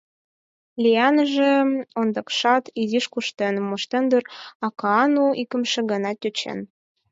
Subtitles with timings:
[0.83, 1.51] Леэнаже
[1.99, 4.23] ондакшат изиш куштен моштен дыр,
[4.65, 6.59] а Каану икымше гана тӧчен.